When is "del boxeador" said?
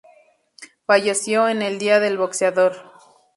1.99-2.73